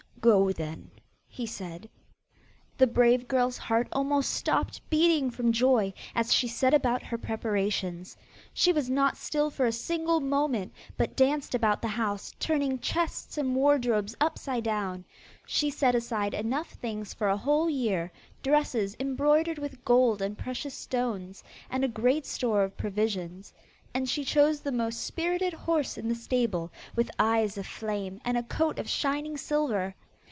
[0.23, 0.91] 'Go then!'
[1.27, 1.89] he said.
[2.77, 8.15] The brave girl's heart almost stopped beating from joy, as she set about her preparations.
[8.53, 13.35] She was not still for a single moment, but danced about the house, turning chests
[13.35, 15.05] and wardrobes upside down.
[15.47, 18.11] She set aside enough things for a whole year
[18.43, 23.51] dresses embroidered with gold and precious stones, and a great store of provisions.
[23.91, 28.37] And she chose the most spirited horse in the stable, with eyes of flame, and
[28.37, 29.95] a coat of shining silver.